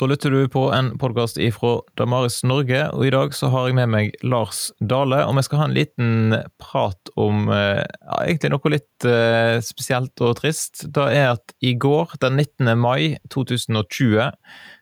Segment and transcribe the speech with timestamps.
[0.00, 3.74] Da lytter du på en podkast fra Damaris Norge, og i dag så har jeg
[3.76, 5.18] med meg Lars Dale.
[5.28, 7.82] Og vi skal ha en liten prat om ja,
[8.22, 10.86] egentlig noe litt uh, spesielt og trist.
[10.88, 12.70] Det er at i går, den 19.
[12.80, 14.30] mai 2020,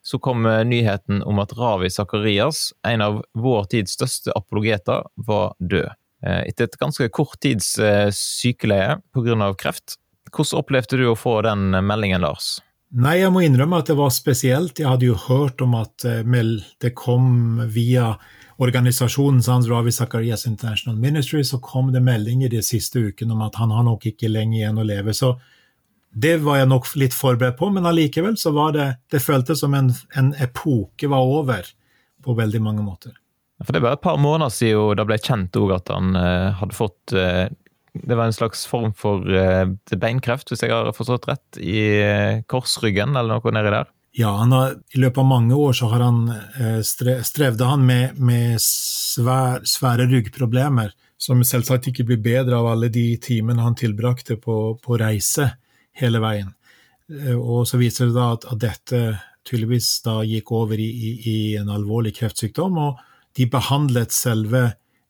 [0.06, 5.90] så kom nyheten om at Ravi Sakarias, en av vår tids største apologeter, var død.
[6.22, 7.74] Etter et ganske kort tids
[8.14, 9.50] sykeleie pga.
[9.58, 9.98] kreft.
[10.30, 12.60] Hvordan opplevde du å få den meldingen, Lars?
[12.88, 14.80] Nei, jeg må innrømme at det var spesielt.
[14.80, 16.24] Jeg hadde jo hørt om at eh,
[16.80, 18.14] det kom via
[18.58, 23.60] organisasjonen Sans Ravi Zakarias International Ministry, så kom det meldinger de siste ukene om at
[23.60, 25.14] han har nok ikke lenge igjen å leve.
[25.14, 25.36] Så
[26.10, 29.74] det var jeg nok litt forberedt på, men allikevel så var det Det føltes som
[29.74, 31.68] en, en epoke var over
[32.24, 33.12] på veldig mange måter.
[33.64, 37.14] For Det var et par måneder siden det ble kjent at han uh, hadde fått
[37.14, 37.46] uh,
[38.02, 42.40] det var en slags form for uh, beinkreft, hvis jeg har forstått rett, i uh,
[42.50, 43.90] korsryggen eller noe nedi der?
[44.18, 46.24] Ja, har, i løpet av mange år så han,
[46.58, 52.90] uh, strevde han med, med svær, svære ryggproblemer, som selvsagt ikke blir bedre av alle
[52.94, 55.50] de timene han tilbrakte på, på reise
[55.98, 56.54] hele veien.
[57.34, 59.00] Og så viser det da at, at dette
[59.48, 63.00] tydeligvis da gikk over i, i, i en alvorlig kreftsykdom, og
[63.38, 64.68] de behandlet selve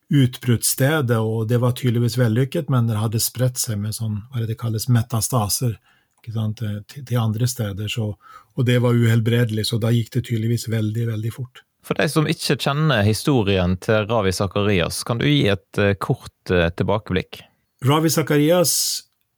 [0.08, 4.54] utbruddsstedet, og det var tydeligvis vellykket, men det hadde spredt seg med sånn, hva det
[4.54, 5.76] det kalles metastaser
[6.24, 8.10] til, til, andre steder, så,
[8.56, 11.62] og det var uhelbredelig, så da gikk det tydeligvis veldig, veldig fort.
[11.84, 16.52] For de som ikke kjenner historien til Ravi Sakarias, kan du gi et uh, kort
[16.52, 17.42] uh, tilbakeblikk?
[17.86, 18.74] Ravi Sakarias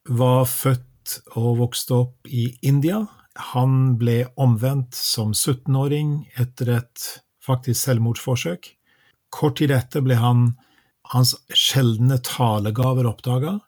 [0.09, 3.05] var født og vokste opp i India.
[3.53, 7.07] Han ble omvendt som 17-åring etter et
[7.45, 8.73] faktisk selvmordsforsøk.
[9.31, 10.53] Kort tid etter ble han,
[11.15, 13.59] hans sjeldne talegaver oppdaga.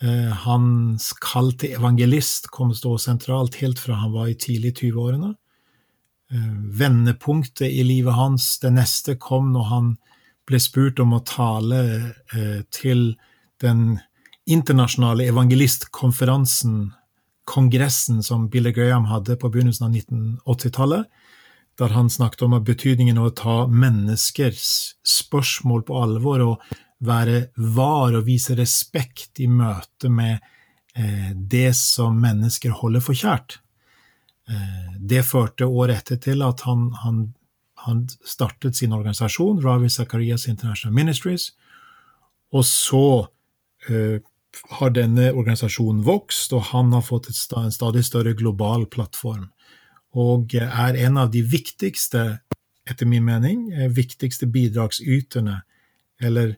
[0.00, 5.34] Eh, hans kall til evangelist kom stå sentralt helt fra han var i tidlig 20-årene.
[6.32, 9.90] Eh, vendepunktet i livet hans, det neste, kom når han
[10.48, 11.82] ble spurt om å tale
[12.32, 13.12] eh, til
[13.60, 13.98] den
[14.50, 16.94] internasjonale evangelistkonferansen,
[17.50, 21.19] kongressen som Billy Graham hadde på begynnelsen av 1980-tallet
[21.80, 24.64] der han snakket om betydningen av å ta menneskers
[25.06, 26.70] spørsmål på alvor og
[27.00, 30.36] være var og vise respekt i møte med
[30.94, 33.60] eh, det som mennesker holder for kjært.
[34.50, 37.22] Eh, det førte året etter til at han, han,
[37.86, 41.54] han startet sin organisasjon, Ravi Zakarias International Ministries,
[42.52, 43.06] og så
[43.88, 44.20] eh,
[44.76, 49.48] har denne organisasjonen vokst, og han har fått en stadig større global plattform
[50.16, 52.40] og er en av de viktigste,
[52.90, 55.62] etter min mening, eh, viktigste bidragsyterne,
[56.20, 56.56] eller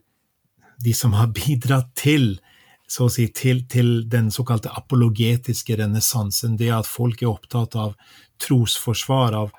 [0.83, 2.37] de som har bidratt til
[2.93, 7.95] så å si, til, til den såkalte apologetiske renessansen, det at folk er opptatt av
[8.43, 9.53] trosforsvar, av,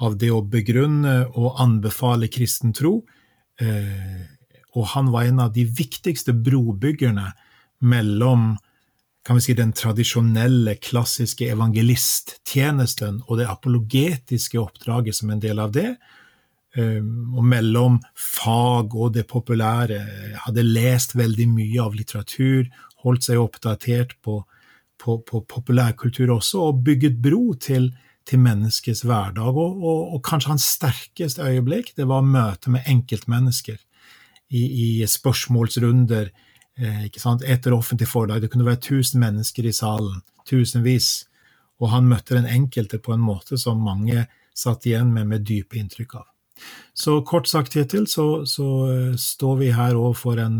[0.00, 3.00] av det å begrunne og anbefale kristen tro.
[3.60, 4.22] Eh,
[4.78, 7.32] og han var en av de viktigste brobyggerne
[7.84, 8.54] mellom
[9.26, 15.74] kan vi si, den tradisjonelle, klassiske evangelisttjenesten og det apologetiske oppdraget som en del av
[15.76, 15.90] det,
[16.76, 20.00] um, og mellom fag og det populære.
[20.46, 22.70] Hadde lest veldig mye av litteratur,
[23.04, 24.40] holdt seg oppdatert på,
[25.00, 27.92] på, på populærkultur også, og bygget bro til,
[28.24, 29.52] til menneskets hverdag.
[29.52, 33.76] Og, og, og, kanskje hans sterkeste øyeblikk det var møtet med enkeltmennesker
[34.48, 38.40] i, i spørsmålsrunder Eh, ikke sant, etter offentlig forlag.
[38.40, 41.26] Det kunne være tusen mennesker i salen, tusenvis.
[41.80, 44.26] Og han møtte den enkelte på en måte som mange
[44.56, 46.26] satt igjen med med dype inntrykk av.
[46.92, 50.58] Så kort sagt hittil så, så eh, står vi her overfor en,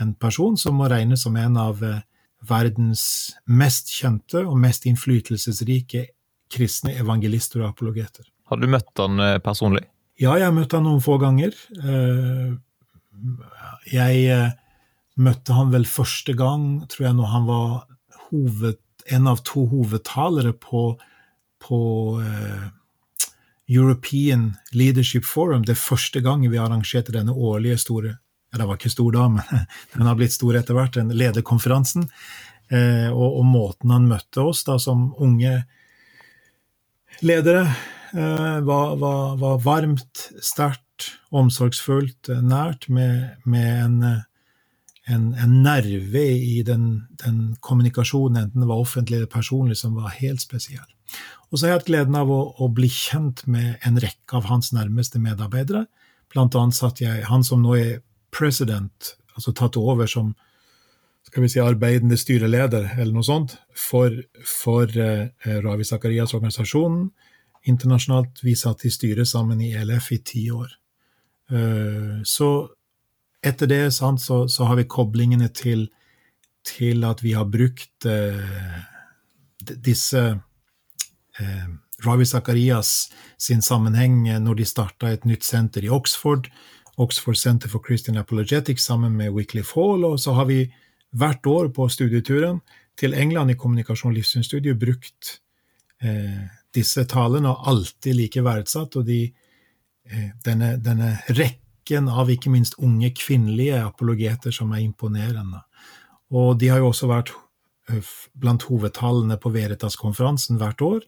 [0.00, 2.00] en, person som må regnes som en av eh,
[2.48, 3.04] verdens
[3.44, 6.06] mest kjente og mest innflytelsesrike
[6.54, 8.24] kristne evangelister og apologeter.
[8.48, 9.82] Har du møtt han personlig?
[10.20, 11.56] Ja, jeg har møtt han noen få ganger.
[13.90, 14.26] Jeg
[15.20, 17.68] møtte han vel første gang, tror jeg, når han var
[18.28, 18.80] hoved,
[19.12, 20.86] en av to hovedtalere på,
[21.60, 21.80] på
[22.24, 22.64] eh,
[23.68, 28.78] European Leadership Forum, det er første gang vi arrangerte denne årlige store ja, Den var
[28.78, 32.08] ikke stor da, men den har blitt stor etter hvert, den lederkonferansen.
[32.72, 35.58] Eh, og, og, måten han møtte oss da som unge
[37.20, 37.66] ledere,
[38.14, 43.98] eh, var, var, var, varmt, sterkt, omsorgsfullt, nært, med, med en
[45.10, 50.14] en, en nerve i den, den, kommunikasjonen, enten det var offentlig eller personlig, som var
[50.16, 50.86] helt spesiell.
[51.50, 54.48] Og så har jeg hatt gleden av å, å, bli kjent med en rekke av
[54.48, 55.84] hans nærmeste medarbeidere.
[56.32, 57.92] Blant annet satt jeg, han som nå er
[58.34, 60.32] president, altså tatt over som
[61.24, 64.12] skal vi si, arbeidende styreleder, eller noe sånt, for,
[64.46, 65.30] for eh,
[65.64, 67.08] Ravi Zakarias organisasjonen
[67.64, 68.42] internasjonalt.
[68.44, 70.72] Vi satt i styret sammen i ELF i ti år.
[71.52, 72.48] Uh, så
[73.44, 75.88] etter det sant, så, så, har vi koblingene til,
[76.66, 78.78] til, at vi har brukt eh,
[79.60, 80.22] disse
[81.38, 81.66] eh,
[82.04, 86.48] Ravi Zakarias sin sammenheng når de starta et nytt senter i Oxford,
[86.96, 90.66] Oxford Center for Christian Apologetics sammen med Wycliffe Hall, og så har vi
[91.14, 92.60] hvert år på studieturen
[92.98, 95.38] til England i kommunikasjon- og livssynsstudiet brukt
[96.02, 98.96] eh, disse talene, og alltid like verdsatt.
[98.96, 99.20] Og de,
[100.10, 105.62] eh, denne, denne, rekken av ikke minst unge kvinnelige apologeter som er imponerende.
[106.34, 107.32] Og de har jo også vært
[107.90, 111.00] eh, blant hovedtallene på Veritas-konferansen hvert år.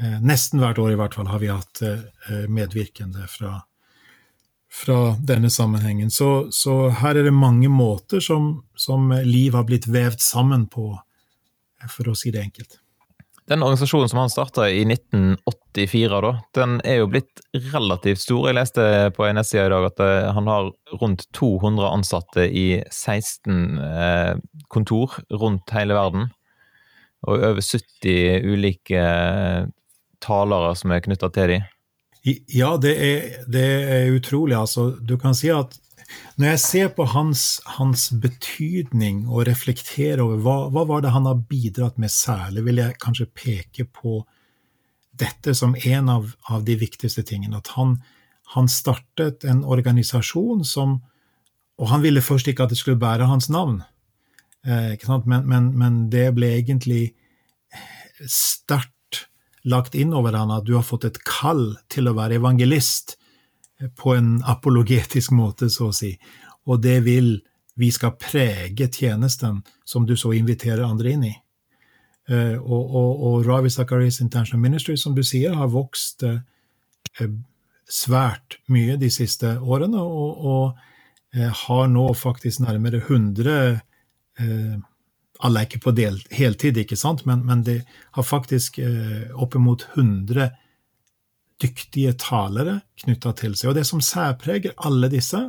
[0.00, 3.60] Eh, nesten hvert år i hvert fall har vi hatt eh, medvirkende fra
[4.76, 6.10] fra denne sammenhengen.
[6.10, 10.90] Så, så, her er det mange måter som, som liv har blitt vevd sammen på,
[11.88, 12.76] for å si det enkelt.
[13.46, 18.48] Den organisasjonen som han starta i 1984, da, den er jo blitt relativt stor.
[18.48, 22.66] Jeg leste på en nettside i dag at eh, han har rundt 200 ansatte i
[22.90, 24.32] 16 eh,
[24.72, 26.26] kontor rundt hele verden.
[27.26, 29.70] Og over 70 ulike eh,
[30.26, 31.70] talere som er knytta til dem.
[32.50, 34.56] Ja, det er, det er, utrolig.
[34.58, 35.78] Altså, du kan si at
[36.36, 37.44] når jeg ser på hans,
[37.78, 42.82] hans betydning og reflekterer over hva, hva var det han har bidratt med særlig, vil
[42.82, 44.20] jeg kanskje peke på
[45.16, 47.58] dette som en av, av de viktigste tingene.
[47.62, 47.96] At han,
[48.54, 51.00] han, startet en organisasjon som
[51.76, 53.82] Og han ville først ikke at det skulle bære hans navn,
[54.64, 57.10] eh, men, men, men, det ble egentlig
[58.24, 59.26] sterkt
[59.68, 63.18] lagt inn over han at du har fått et kall til å være evangelist
[63.96, 66.14] på en apologetisk måte, så å si.
[66.66, 67.36] Og det vil
[67.76, 71.34] vi skal prege tjenesten som du så inviterer andre inn i.
[72.26, 76.40] Uh, og, og, og, Ravi Zakaris International Ministry, som du sier, har vokst uh,
[77.86, 80.84] svært mye de siste årene, og, og
[81.36, 83.76] har nå faktisk nærmere 100
[85.44, 87.80] alle er ikke på del, heltid, ikke sant, men, men det
[88.16, 90.48] har faktisk eh, oppimot 100
[91.62, 93.70] dyktige talere knytta til seg.
[93.70, 95.40] Og det som særpreger alle disse,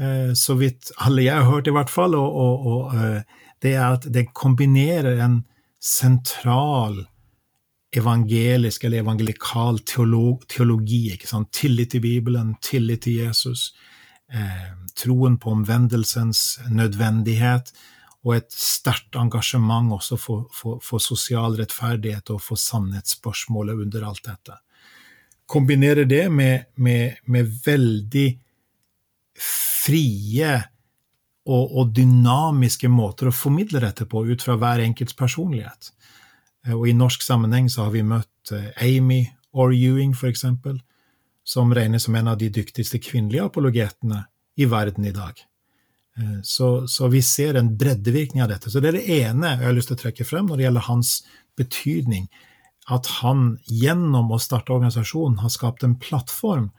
[0.00, 3.74] eh, så vidt alle jeg har hørt i hvert fall, og, og, og eh, det
[3.78, 5.42] er at det kombinerer en
[5.80, 7.04] sentral
[7.94, 11.12] evangelisk eller evangelikal teolog, teologi.
[11.14, 11.52] ikke sant?
[11.54, 13.72] Tillit til Bibelen, tillit til Jesus,
[14.32, 17.72] eh, troen på omvendelsens nødvendighet
[18.24, 24.24] og et sterkt engasjement også for, for, for, sosial rettferdighet og for sannhetsspørsmålet under alt
[24.24, 24.56] dette.
[25.50, 28.28] Kombinere det med, med, med veldig
[29.84, 30.52] frie
[31.44, 35.90] og, og, dynamiske måter å formidle dette på ut fra hver enkelts personlighet.
[36.72, 40.78] Og I norsk sammenheng så har vi møtt eh, Amy Orr Ewing, for eksempel,
[41.44, 44.24] som regnes som en av de dyktigste kvinnelige apologetene
[44.56, 45.36] i verden i dag.
[46.16, 48.70] Eh, så, så, vi ser en breddevirkning av dette.
[48.70, 50.88] Så det er det ene jeg har lyst til å trekke frem når det gjelder
[50.88, 51.14] hans
[51.58, 52.28] betydning.
[52.90, 56.70] At han gjennom å starte organisasjonen har skapt en plattform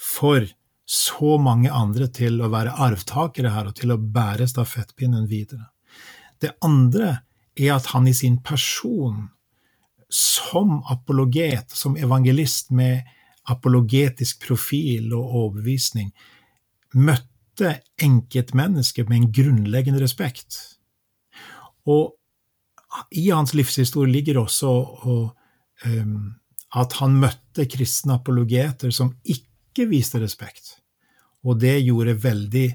[0.00, 0.44] for
[0.84, 5.70] så mange andre til å være arvtakere her og til å bære stafettpinnen videre.
[6.40, 7.22] Det andre
[7.56, 9.30] er at han i sin person,
[10.12, 13.06] som apologet, som evangelist med
[13.50, 16.10] apologetisk profil og overbevisning,
[16.94, 20.58] møtte enkeltmennesket med en grunnleggende respekt.
[21.88, 22.12] Og
[23.16, 25.32] i hans livshistorie ligger også og, um,
[26.74, 30.78] at han møtte kristne apologeter som ikke viste respekt.
[31.44, 32.66] Og det gjorde veldig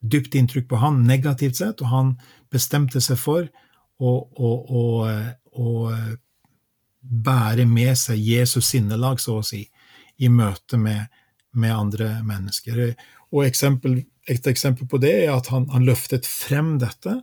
[0.00, 2.12] dypt inntrykk på han, negativt sett, og han
[2.52, 3.48] bestemte seg for
[4.02, 4.84] å, å, å,
[5.58, 5.66] å
[7.02, 9.64] bære med seg Jesus sinnelag, så å si,
[10.22, 11.10] i møte med,
[11.58, 12.84] med andre mennesker.
[13.32, 13.98] Og eksempel,
[14.30, 17.16] et eksempel på det er at han, han løftet frem dette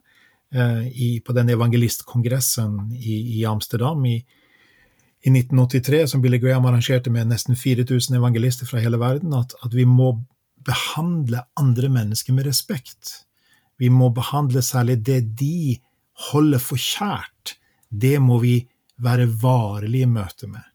[0.51, 4.17] eh, i, på den evangelistkongressen i, i Amsterdam i,
[5.21, 9.75] i, 1983, som Billy Graham arrangerte med nesten 4000 evangelister fra hele verden, at, at
[9.75, 10.13] vi må
[10.65, 13.25] behandle andre mennesker med respekt.
[13.79, 15.79] Vi må behandle særlig det de
[16.31, 17.55] holder for kjært.
[17.89, 18.61] Det må vi
[18.99, 20.65] være varelig i møte med.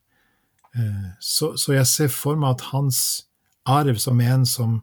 [0.77, 3.01] Eh, så, så jeg ser for meg at hans
[3.65, 4.83] arv som en som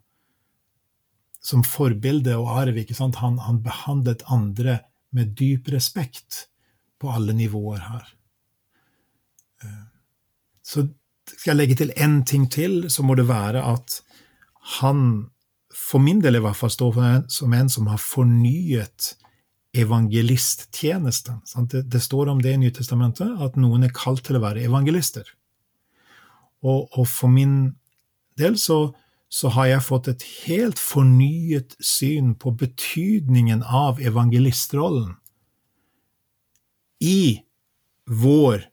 [1.41, 2.77] som forbilde og arv.
[2.99, 6.45] Han, han, behandlet andre med dyp respekt
[7.01, 8.11] på alle nivåer her.
[9.63, 9.85] Eh,
[10.63, 10.87] så
[11.31, 14.01] skal jeg legge til én ting til, så må det være at
[14.77, 15.27] han,
[15.73, 16.99] for min del i hvert fall, står
[17.31, 19.15] som en som har fornyet
[19.73, 21.41] evangelisttjenesten.
[21.91, 25.23] Det, står om det i Nytestamentet, at noen er kalt til å være evangelister.
[26.61, 27.73] Og, og for min
[28.39, 28.91] del så,
[29.31, 35.15] så, har jeg fått et helt fornyet syn på betydningen av evangelistrollen
[37.01, 37.41] i
[38.05, 38.67] vår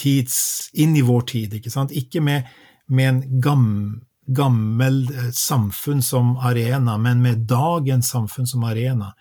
[0.00, 1.92] tids Inn i vår tid, ikke sant?
[1.96, 2.48] Ikke med,
[2.88, 3.98] med en gammel
[4.30, 9.14] gammel eh, samfunn som arena, men med dagens samfunn som arena,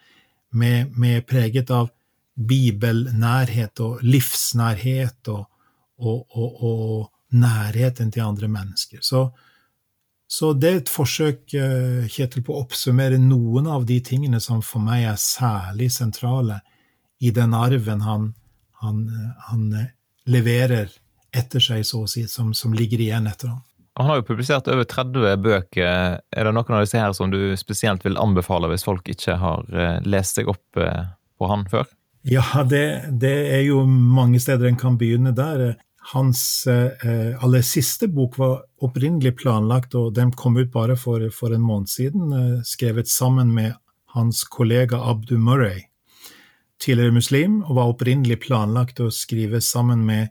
[0.52, 1.90] med, med preget av
[2.40, 5.46] bibelnærhet og livsnærhet og,
[6.00, 9.04] og, og, og, nærheten til andre mennesker.
[9.06, 9.28] Så,
[10.26, 14.64] så, det er et forsøk, eh, Kjetil, på å oppsummere noen av de tingene som
[14.66, 16.58] for meg er særlig sentrale
[17.22, 18.32] i den arven han,
[18.82, 19.04] han,
[19.52, 19.68] han
[20.30, 20.92] leverer
[21.36, 23.64] etter seg, så å si, som, som ligger igjen etter ham.
[24.00, 26.20] Han har jo publisert over 30 bøker.
[26.32, 29.66] Er det noen av disse her som du spesielt vil anbefale hvis folk ikke har
[29.76, 31.90] eh, lest seg opp eh, på han før?
[32.28, 35.74] Ja, det, det er jo mange steder en kan begynne der.
[36.14, 41.56] Hans eh, aller siste bok var opprinnelig planlagt, og den kom ut bare for, for
[41.56, 43.76] en måned siden, eh, skrevet sammen med
[44.16, 45.89] hans kollega Abdu Murray,
[46.80, 50.30] tidligere muslim, og var opprinnelig planlagt å skrive sammen med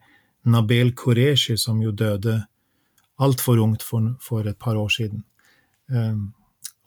[0.49, 2.41] Nabel Qureshi, som jo døde
[3.21, 5.25] altfor ungt for, for, et par år siden.
[5.89, 6.33] Um,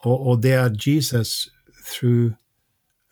[0.06, 1.52] og, og, det er Jesus
[1.86, 2.34] through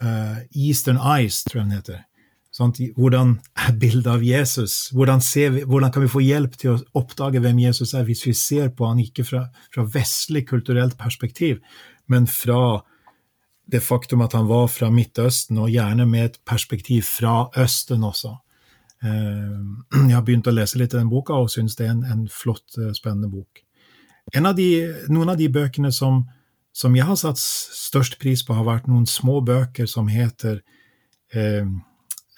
[0.02, 2.06] uh, Eastern Eyes, tror jeg den heter.
[2.50, 4.90] Sånn, hvordan er bildet av Jesus?
[4.96, 8.34] Hvordan, vi, hvordan, kan vi få hjelp til å oppdage hvem Jesus er, hvis vi
[8.34, 11.60] ser på han ikke fra, fra vestlig kulturelt perspektiv,
[12.10, 12.82] men fra
[13.72, 18.36] det faktum at han var fra Midtøsten, og gjerne med et perspektiv fra Østen også.
[19.04, 19.60] Eh,
[20.10, 22.26] jeg har begynt å lese litt i den boka og syns det er en, en
[22.32, 23.62] flott, eh, spennende bok.
[24.36, 24.70] Av de,
[25.10, 26.24] noen av de bøkene som,
[26.76, 30.62] som, jeg har satt størst pris på, har vært noen små bøker som heter
[31.34, 31.66] eh,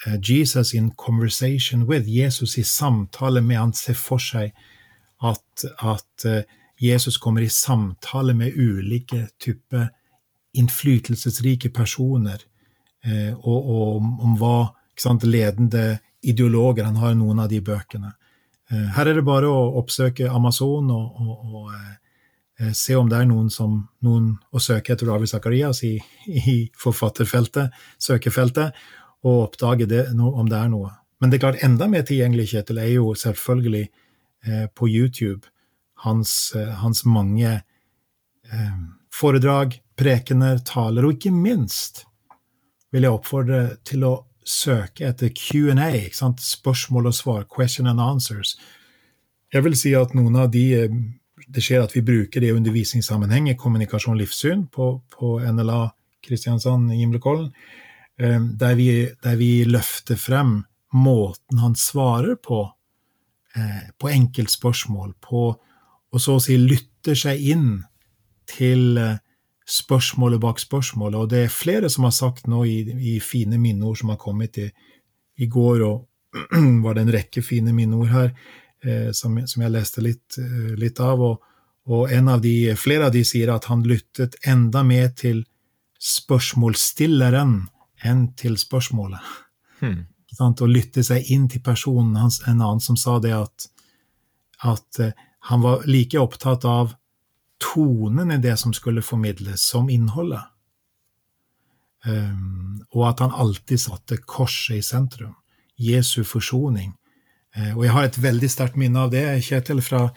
[0.06, 2.08] eh Jesus in conversation with.
[2.10, 4.56] Jesus i samtale med Han ser for seg
[5.22, 6.26] at, at
[6.82, 9.92] Jesus kommer i samtale med ulike typer
[10.58, 12.44] innflytelsesrike personer,
[13.06, 14.56] eh, og, og om, hva
[15.00, 16.86] sant, ledende ideologer.
[16.86, 18.14] Han har noen av de bøkene.
[18.72, 21.94] Eh, her er det bare å oppsøke Amazon og, og, og eh,
[22.62, 25.96] eh, se om det er noen som noen å søke etter Ravi Zakarias i,
[26.28, 28.78] i, forfatterfeltet, søkefeltet,
[29.22, 30.96] og oppdage det, om det er noe.
[31.22, 35.46] Men det er klart, enda mer tilgjengelig, Kjetil, er jo selvfølgelig eh, på YouTube
[36.02, 37.60] hans, eh, hans mange
[39.12, 42.06] foredrag, prekener, taler, og ikke minst
[42.92, 44.14] vil jeg oppfordre til å
[44.48, 48.56] søke etter Q&A, spørsmål og svar, question and answers.
[49.52, 51.02] Jeg vil si at noen av de eh,
[51.52, 55.90] Det skjer at vi bruker det i undervisningssammenheng i kommunikasjon livssyn på, på NLA
[56.24, 57.50] Kristiansand Gimlekollen,
[58.22, 58.78] eh, der
[59.24, 60.62] der vi løfter frem
[60.94, 62.72] måten han svarer på,
[63.56, 65.44] eh, på enkeltspørsmål, på
[66.12, 67.84] å så å si lytter seg inn
[68.52, 69.00] til
[69.72, 71.20] spørsmålet bak spørsmålet.
[71.20, 72.80] Og det er flere som har sagt nå i,
[73.16, 74.68] i fine minneord som har kommet i,
[75.38, 76.08] i går, og
[76.86, 78.30] var det en rekke fine minneord her
[78.84, 81.24] eh, som, som, jeg leste litt, eh, litt av.
[81.24, 81.48] Og,
[81.92, 85.44] og av de, flere av de sier at han lyttet enda mer til
[86.02, 87.58] spørsmålsstilleren
[88.08, 89.36] enn til spørsmålet.
[89.82, 90.06] Hmm.
[90.42, 92.16] Og lytte seg inn til personen.
[92.18, 93.68] Hans, en annen som sa det at,
[94.66, 95.14] at eh,
[95.52, 96.96] han var like opptatt av
[97.62, 100.42] tonen i det som skulle formidles, som innholdet.
[102.06, 105.36] Um, og at han alltid satte korset i sentrum.
[105.78, 106.94] Jesu forsoning.
[107.58, 110.10] Uh, og jeg har et veldig sterkt minne av det, Kjetil, fra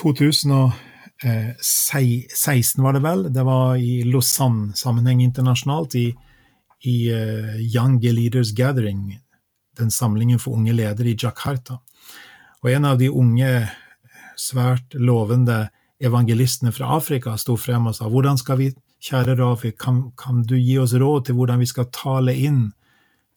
[0.00, 3.32] 2016, var det vel.
[3.34, 6.16] Det var i Lausanne-sammenheng internasjonalt, i,
[6.88, 9.20] i uh, Young Leaders Gathering,
[9.76, 11.78] den samlingen for unge ledere i Jakarta.
[12.62, 13.68] Og en av de unge,
[14.38, 18.70] svært lovende evangelistene fra Afrika sto frem og sa hvordan skal vi,
[19.02, 22.72] kjære Rafi, kan, kan, du gi oss råd til hvordan vi skal tale inn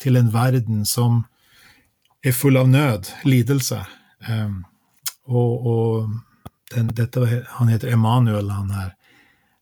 [0.02, 1.24] til en verden som
[2.26, 3.82] er full av nød, lidelse?
[4.30, 4.64] Um,
[5.30, 8.96] og, og den, dette, han heter Emanuel, han her.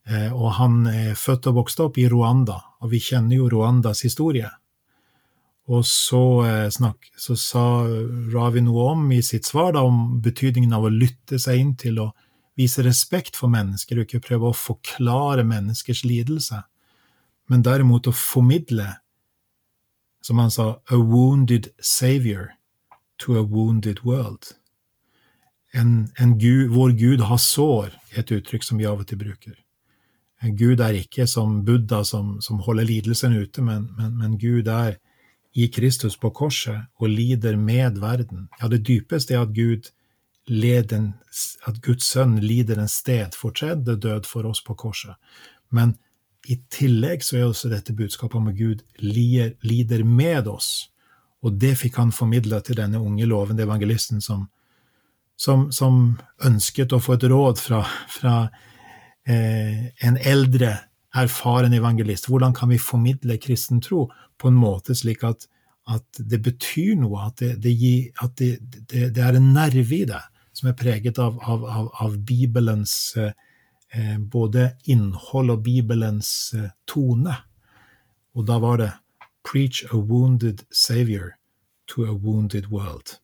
[0.10, 4.06] Uh, og han er født og vokst opp i Rwanda, og vi kjenner jo Rwandas
[4.08, 4.48] historie.
[5.70, 7.66] Og så, uh, snakk, så sa
[8.32, 12.00] Ravi noe om i sitt svar da, om betydningen av å lytte seg inn til
[12.08, 12.10] å
[12.60, 16.62] vise respekt for mennesker og ikke prøve å forklare menneskers lidelse,
[17.50, 18.92] men derimot å formidle,
[20.22, 22.52] som han sa, a wounded savior
[23.20, 24.54] to a wounded world.
[25.72, 29.56] En, en Gud, vår Gud har sår, et uttrykk som vi av og til bruker.
[30.44, 34.70] En Gud er ikke som Buddha som, som holder lidelsen ute, men, men, men Gud
[34.72, 34.98] er
[35.54, 38.48] i Kristus på korset og lider med verden.
[38.62, 39.90] Ja, det dypeste er at Gud
[40.50, 41.14] leden,
[41.70, 45.16] at Guds sønn lider en stedfortredende død for oss på korset.
[45.70, 45.96] Men
[46.50, 50.90] i tillegg så er også dette budskapet om at Gud lider, lider med oss.
[51.46, 54.48] Og det fikk han formidla til denne unge lovende evangelisten som,
[55.40, 58.36] som, som, ønsket å få et råd fra, fra
[59.28, 60.74] eh, en eldre,
[61.16, 62.28] erfaren evangelist.
[62.32, 64.08] Hvordan kan vi formidle kristen tro
[64.40, 65.48] på en måte slik at,
[65.90, 68.52] at det betyr noe, at, det, det, gir, at det,
[68.90, 70.22] det, er en nerve i det
[70.60, 73.32] som er preget av, av, av, av Bibelens eh,
[73.96, 77.36] eh, både innhold og Bibelens eh, tone.
[78.36, 78.92] Og da var det
[79.48, 81.38] Preach a wounded savior
[81.88, 83.16] to a wounded world.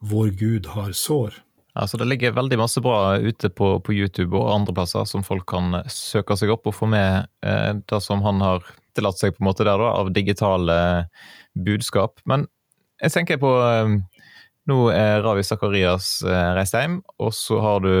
[0.00, 1.34] Vår Gud har sår.
[1.76, 5.44] Altså, det ligger veldig masse bra ute på, på, YouTube og andre plasser som folk
[5.50, 8.64] kan søke seg opp og få med eh, det som han har
[8.96, 10.78] tillatt seg på en måte der da, av digitale
[11.52, 12.16] budskap.
[12.24, 12.46] Men
[13.02, 13.98] jeg tenker på eh,
[14.66, 17.92] Nå er Ravi Sakarias eh, reist hjem, og så har du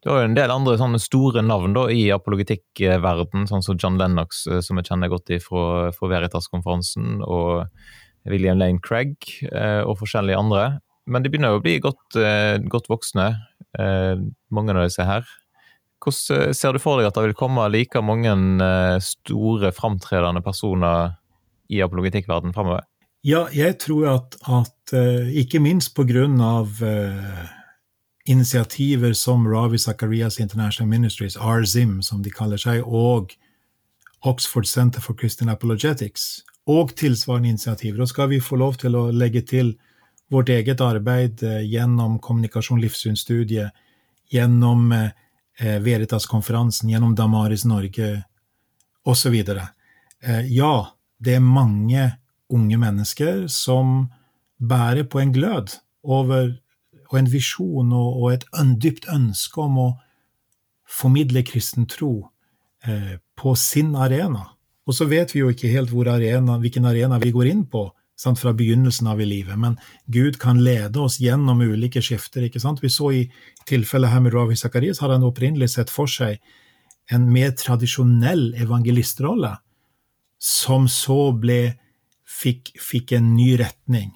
[0.00, 3.98] du har jo en del andre sånne store navn da, i apologetikkverden, sånn som John
[4.00, 7.68] Lennox, eh, som jeg kjenner godt fra, fra Veritas-konferansen, og
[8.30, 10.64] William Lane Craig eh, og forskjellige andre.
[11.10, 12.16] Men de begynner jo å bli godt,
[12.70, 13.24] godt voksne,
[14.54, 15.24] mange av disse her.
[16.04, 18.34] Hvordan ser du for deg at det vil komme like mange
[19.02, 21.16] store, framtredende personer
[21.72, 22.86] i apologetikkverden framover?
[23.26, 24.94] Ja, jeg tror at, at
[25.36, 26.80] ikke minst på grunn av
[28.24, 33.34] initiativer som Ravi Zacharias International Ministries, RZIM som de kaller seg, og
[34.24, 38.02] Oxford Center for Christian Apologetics, og tilsvarende initiativer.
[38.02, 39.74] Og skal vi få lov til å legge til
[40.30, 43.74] vårt eget arbeid eh, gjennom kommunikasjon livssynsstudiet,
[44.30, 48.12] gjennom eh, Veritas-konferansen, gjennom Damaris Norge
[49.02, 49.34] osv.
[49.40, 50.74] Eh, ja,
[51.18, 52.06] det er mange
[52.50, 54.10] unge mennesker som
[54.60, 56.52] bærer på en glød over,
[57.10, 58.44] og en visjon og, og et
[58.82, 59.88] dypt ønske om å
[60.90, 62.30] formidle kristen tro
[62.84, 64.50] eh, på sin arena.
[64.86, 67.88] Og så vet vi jo ikke helt arena, hvilken arena vi går inn på
[68.20, 69.78] sant, fra begynnelsen av i livet, men
[70.12, 72.44] Gud kan lede oss gjennom ulike skifter.
[72.44, 72.82] ikke sant?
[72.82, 73.22] Vi så i
[73.68, 76.40] tilfellet her med Ravi Zakarias, har han opprinnelig sett for seg
[77.10, 79.56] en mer tradisjonell evangelistrolle,
[80.40, 81.79] som så ble,
[82.30, 84.12] fikk, fikk en ny retning.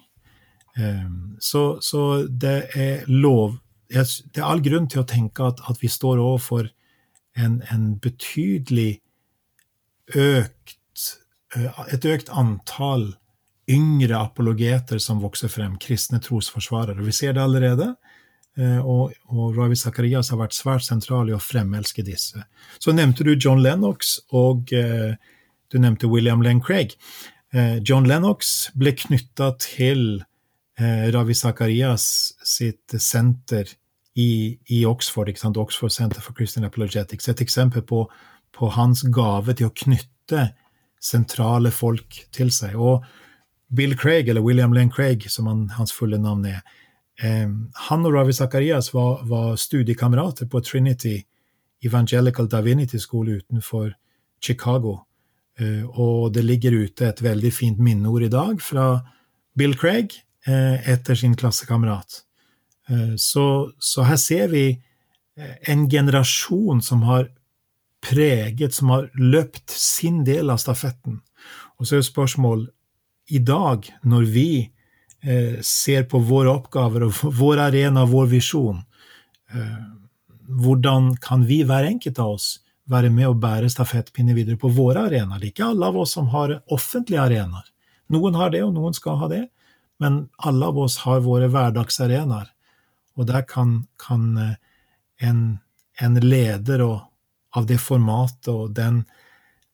[0.75, 5.79] Um, så, så, det er lov Det er all grunn til å tenke at, at
[5.79, 6.67] vi står overfor
[7.39, 8.97] en, en betydelig
[10.15, 11.05] økt,
[11.55, 13.13] eh, et økt antall
[13.71, 17.01] yngre apologeter som vokser frem, kristne trosforsvarere.
[17.05, 17.93] Vi ser det allerede.
[18.57, 22.45] Eh, og, og Ravi Zakarias har vært svært sentral i å fremelske disse.
[22.79, 25.17] Så nevnte du John Lennox, og eh,
[25.71, 26.95] du nevnte William Len Craig.
[27.55, 30.23] Eh, John Lennox ble knytta til
[30.79, 33.69] eh, Ravi Zakarias sitt senter
[34.15, 37.29] i, i Oxford, Oxford Center for Christian Apologetics.
[37.31, 38.05] Et eksempel på
[38.55, 40.49] på hans gave til å knytte
[41.03, 42.77] sentrale folk til seg.
[42.79, 43.05] Og
[43.75, 46.61] Bill Craig, eller William Lane Craig, som han, hans fulle navn er,
[47.19, 47.49] eh,
[47.89, 51.17] han og Ravi Zakarias var, var studiekamerater på Trinity
[51.85, 53.91] Evangelical Divinity School utenfor
[54.41, 55.01] Chicago.
[55.59, 58.99] Eh, og det ligger ute et veldig fint minneord i dag fra
[59.55, 62.21] Bill Craig eh, etter sin klassekamerat.
[62.89, 64.67] Eh, så, så her ser vi
[65.67, 67.27] en generasjon som har
[68.05, 71.19] preget, som har løpt sin del av stafetten.
[71.75, 72.69] Og så er spørsmål
[73.35, 74.49] i dag, når vi
[75.65, 78.79] ser på våre oppgaver og vår arena, vår visjon,
[80.45, 82.47] hvordan kan vi, hver enkelt av oss,
[82.91, 85.41] være med og bære stafettpinne videre på våre arenaer?
[85.41, 87.67] Er ikke alle av oss som har offentlige arenaer.
[88.13, 89.43] Noen har det, og noen skal ha det,
[90.01, 92.51] men alle av oss har våre hverdagsarenaer.
[93.15, 94.55] Og der kan, kan eh,
[95.23, 95.41] en,
[96.01, 96.99] en leder og
[97.55, 99.03] av det formatet og den,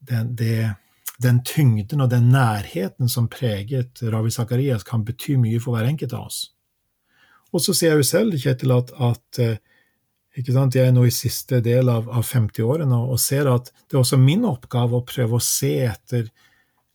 [0.06, 0.76] den, det,
[1.17, 6.13] den, tyngden og den nærheten som preget Ravi Zakarias, kan bety mye for hver enkelt
[6.13, 6.43] av oss.
[7.52, 9.58] Og så ser jeg jo selv, Kjetil, at, at eh,
[10.36, 14.17] jeg er nå i siste del av, av 50-årene og ser at det er også
[14.17, 16.30] min oppgave å prøve å se etter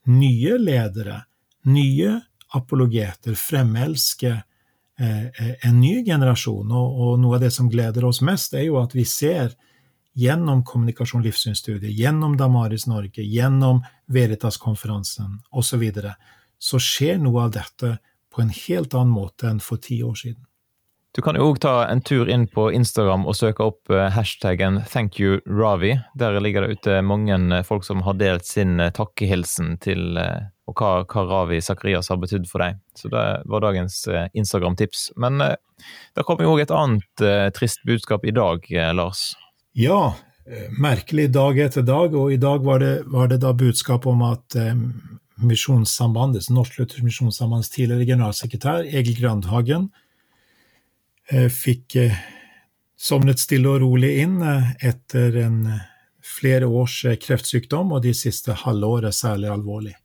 [0.08, 1.20] nye ledere,
[1.68, 2.14] nye
[2.56, 6.70] apologeter, fremelske eh, eh, en ny generasjon.
[6.70, 9.52] Og, og, noe av det som gleder oss mest, er jo at vi ser
[10.16, 16.16] gjennom Kommunikasjon livssynsstudiet, gjennom Damaris Norge, gjennom Veritas-konferansen osv., så, videre,
[16.56, 17.98] så skjer noe av dette
[18.32, 20.46] på en helt annen måte enn for ti år siden.
[21.16, 24.82] Du kan jo òg ta en tur inn på Instagram og søke opp eh, hashtaggen
[24.84, 25.94] thankyouRavi.
[26.20, 30.76] Der ligger det ute mange folk som har delt sin eh, takkehilsen til, eh, og
[30.76, 32.76] hva, hva Ravi Sakarias har betydd for deg.
[33.00, 35.08] Så det var dagens eh, Instagram-tips.
[35.16, 35.56] Men eh,
[36.12, 39.30] det kom jo òg et annet eh, trist budskap i dag, Lars?
[39.72, 40.18] Ja,
[40.76, 44.60] merkelig dag etter dag, og i dag var det, var det da budskap om at
[44.60, 44.74] eh,
[45.40, 50.02] Misjonssambandets, Norsk-Luthersk Misjonssambands tidligere generalsekretær Egil Grandhagen eh,
[51.30, 52.34] fikk somnet
[52.96, 55.58] sovnet stille og rolig inn etter en
[56.22, 59.96] flere års kreftsykdom, og de siste halvåret særlig alvorlig.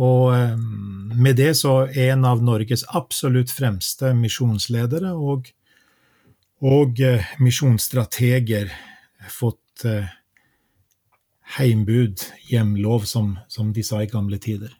[0.00, 5.50] Og eh, med det så er en av Norges absolutt fremste misjonsledere og,
[6.64, 8.72] og eh, misjonsstrateger
[9.32, 10.08] fått eh,
[11.58, 14.72] heimbud, hjemlov, som, som, de sa i gamle tider.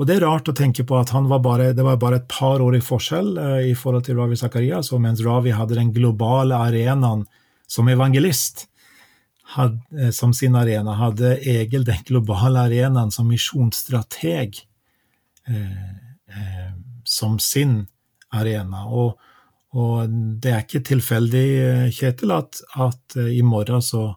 [0.00, 2.62] Og det er rart å tenke på at var bare, det var bare et par
[2.64, 3.34] år i forskjell
[3.68, 7.26] i forhold til Ravi Zakaria, så mens Ravi hadde den globale arenaen
[7.68, 8.64] som evangelist,
[9.54, 14.62] had, eh, som sin arena, hadde Egil den globale arenaen som misjonsstrateg
[15.48, 15.90] eh,
[16.32, 16.70] eh,
[17.04, 17.82] som sin
[18.32, 18.86] arena.
[18.86, 19.18] Og,
[19.74, 20.10] og,
[20.40, 24.08] det er ikke tilfeldig, eh, Kjetil, at, at uh, i morgen så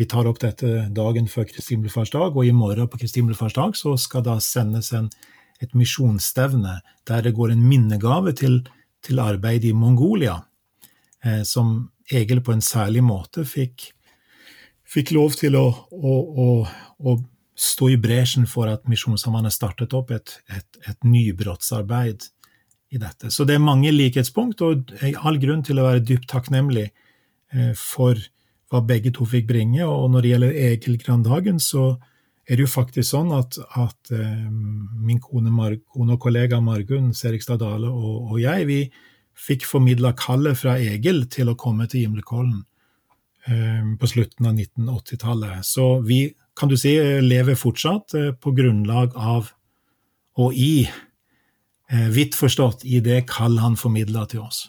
[0.00, 3.92] Vi tar opp dette dagen før Kristi himmelfartsdag, og i morgen på Kristi himmelfartsdag så
[4.00, 5.10] skal da sendes en,
[5.60, 8.62] et misjonsstevne der det går en minnegave til,
[9.04, 10.38] til arbeid i Mongolia,
[11.20, 13.90] eh, som Egil på en særlig måte fikk,
[14.88, 16.48] fikk lov til å, å, å,
[17.04, 17.16] å,
[17.60, 22.24] stå i bresjen for at Misjonssambandet startet opp et, et, et nybrottsarbeid
[22.96, 23.28] i dette.
[23.28, 28.16] Så det er mange likhetspunkt, og all grunn til å være dypt takknemlig eh, for
[28.70, 29.82] hva begge to fikk bringe.
[29.86, 31.92] Og når det gjelder Egil Grandhagen, så
[32.46, 37.12] er det jo faktisk sånn at, at eh, min kone, Mar kone og kollega Margunn
[37.14, 38.80] Serigstad Dale og, og jeg, vi,
[39.40, 42.58] fikk formidla kallet fra Egil til å komme til Gimlekollen
[43.48, 45.64] eh, på slutten av 1980-tallet.
[45.66, 46.24] Så vi,
[46.58, 46.92] kan du si,
[47.24, 49.52] lever fortsatt eh, på grunnlag av
[50.40, 50.84] og i,
[51.90, 54.68] eh, vidt forstått, i det kall han formidla til oss.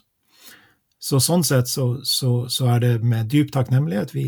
[1.01, 4.27] Så sånn sett så, så, så, er det med dyp takknemlighet vi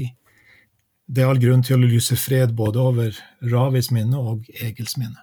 [1.06, 3.18] Det er all grunn til å lyse fred både over
[3.52, 5.20] Ravis minne og Egils minne.